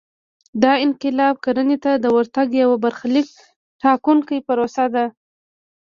[0.63, 3.29] دا انقلاب کرنې ته د ورتګ یوه برخلیک
[3.81, 5.05] ټاکونکې پروسه وه